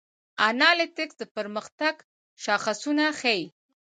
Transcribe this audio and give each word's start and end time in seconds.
انالیتکس 0.49 1.15
د 1.19 1.23
پرمختګ 1.35 1.95
شاخصونه 2.43 3.05
ښيي. 3.19 3.43